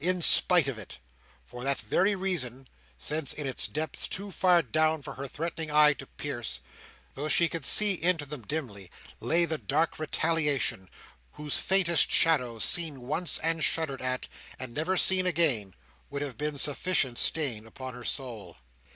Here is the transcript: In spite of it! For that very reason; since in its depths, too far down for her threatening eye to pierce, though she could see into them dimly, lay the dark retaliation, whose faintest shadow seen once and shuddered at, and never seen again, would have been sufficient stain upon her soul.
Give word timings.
In 0.03 0.23
spite 0.23 0.67
of 0.67 0.79
it! 0.79 0.97
For 1.45 1.63
that 1.63 1.79
very 1.79 2.15
reason; 2.15 2.67
since 2.97 3.33
in 3.33 3.45
its 3.45 3.67
depths, 3.67 4.07
too 4.07 4.31
far 4.31 4.63
down 4.63 5.03
for 5.03 5.13
her 5.13 5.27
threatening 5.27 5.69
eye 5.69 5.93
to 5.93 6.07
pierce, 6.07 6.59
though 7.13 7.27
she 7.27 7.47
could 7.47 7.63
see 7.65 7.93
into 8.01 8.25
them 8.25 8.41
dimly, 8.41 8.89
lay 9.19 9.45
the 9.45 9.59
dark 9.59 9.99
retaliation, 9.99 10.89
whose 11.33 11.59
faintest 11.59 12.11
shadow 12.11 12.57
seen 12.57 13.01
once 13.01 13.37
and 13.37 13.63
shuddered 13.63 14.01
at, 14.01 14.27
and 14.57 14.73
never 14.73 14.97
seen 14.97 15.27
again, 15.27 15.75
would 16.09 16.23
have 16.23 16.35
been 16.35 16.57
sufficient 16.57 17.19
stain 17.19 17.67
upon 17.67 17.93
her 17.93 18.03
soul. 18.03 18.57